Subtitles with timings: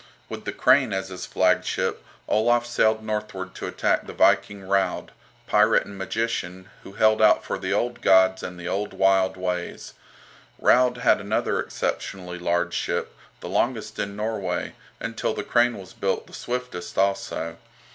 [0.29, 5.11] With the "Crane" as his flagship, Olaf sailed northward to attack the Viking Raud,
[5.45, 9.93] pirate and magician, who held out for the old gods and the old wild ways.
[10.57, 15.93] Raud had another exceptionally large ship, the longest in Norway, and till the "Crane" was
[15.93, 17.57] built the swiftest also.